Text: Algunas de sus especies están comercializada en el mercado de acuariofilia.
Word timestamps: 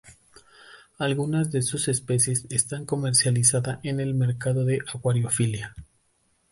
Algunas 0.97 1.51
de 1.51 1.61
sus 1.61 1.87
especies 1.87 2.47
están 2.49 2.85
comercializada 2.87 3.79
en 3.83 3.99
el 3.99 4.15
mercado 4.15 4.65
de 4.65 4.79
acuariofilia. 4.91 5.75